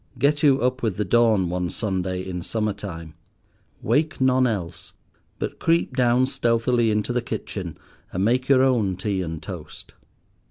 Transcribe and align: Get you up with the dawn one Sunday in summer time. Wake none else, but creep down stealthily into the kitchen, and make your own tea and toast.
Get 0.17 0.41
you 0.41 0.59
up 0.61 0.81
with 0.81 0.97
the 0.97 1.05
dawn 1.05 1.47
one 1.47 1.69
Sunday 1.69 2.27
in 2.27 2.41
summer 2.41 2.73
time. 2.73 3.13
Wake 3.83 4.19
none 4.19 4.47
else, 4.47 4.93
but 5.37 5.59
creep 5.59 5.95
down 5.95 6.25
stealthily 6.25 6.89
into 6.89 7.13
the 7.13 7.21
kitchen, 7.21 7.77
and 8.11 8.25
make 8.25 8.49
your 8.49 8.63
own 8.63 8.95
tea 8.95 9.21
and 9.21 9.43
toast. 9.43 9.93